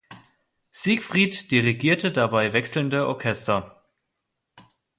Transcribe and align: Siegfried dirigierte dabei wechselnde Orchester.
Siegfried 0.71 1.51
dirigierte 1.51 2.11
dabei 2.11 2.53
wechselnde 2.53 3.05
Orchester. 3.07 3.85